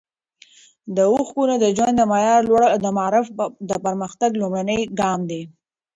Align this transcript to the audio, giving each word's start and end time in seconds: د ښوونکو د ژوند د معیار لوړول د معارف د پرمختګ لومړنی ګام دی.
د 0.95 0.97
ښوونکو 1.27 1.59
د 1.63 1.65
ژوند 1.75 1.95
د 1.97 2.01
معیار 2.11 2.39
لوړول 2.49 2.71
د 2.85 2.87
معارف 2.97 3.27
د 3.69 3.71
پرمختګ 3.85 4.31
لومړنی 4.41 4.79
ګام 4.99 5.19
دی. 5.29 5.41